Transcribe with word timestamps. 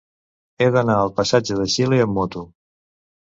He 0.63 0.69
d'anar 0.75 0.95
al 1.01 1.11
passatge 1.19 1.57
de 1.59 1.67
Xile 1.73 2.01
amb 2.05 2.17
moto. 2.21 2.45